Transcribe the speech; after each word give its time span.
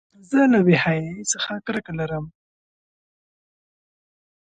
زه 0.29 0.39
له 0.51 0.59
بېحیایۍ 0.67 1.19
څخه 1.31 1.51
کرکه 1.65 1.91
لرم. 1.99 2.25